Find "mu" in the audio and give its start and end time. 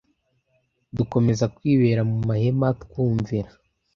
2.11-2.17